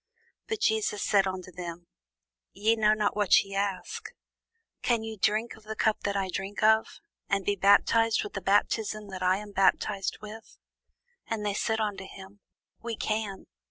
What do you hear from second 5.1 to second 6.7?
drink of the cup that I drink